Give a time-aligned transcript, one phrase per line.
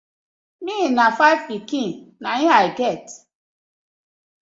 [0.63, 1.89] Mi na fiv pikin
[2.21, 3.05] na it me I get.